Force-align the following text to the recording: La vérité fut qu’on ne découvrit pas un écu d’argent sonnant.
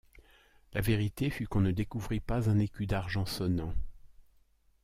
La 0.73 0.81
vérité 0.81 1.29
fut 1.29 1.45
qu’on 1.45 1.61
ne 1.61 1.69
découvrit 1.69 2.21
pas 2.21 2.49
un 2.49 2.57
écu 2.57 2.87
d’argent 2.87 3.27
sonnant. 3.27 3.75